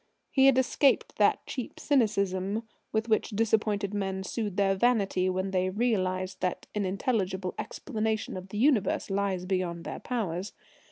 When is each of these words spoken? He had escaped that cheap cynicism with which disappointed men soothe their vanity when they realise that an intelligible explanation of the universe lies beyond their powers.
He 0.31 0.47
had 0.47 0.57
escaped 0.57 1.17
that 1.17 1.45
cheap 1.45 1.79
cynicism 1.79 2.63
with 2.91 3.07
which 3.07 3.29
disappointed 3.29 3.93
men 3.93 4.23
soothe 4.23 4.55
their 4.55 4.73
vanity 4.73 5.29
when 5.29 5.51
they 5.51 5.69
realise 5.69 6.33
that 6.39 6.65
an 6.73 6.85
intelligible 6.85 7.53
explanation 7.59 8.35
of 8.35 8.49
the 8.49 8.57
universe 8.57 9.11
lies 9.11 9.45
beyond 9.45 9.83
their 9.83 9.99
powers. 9.99 10.53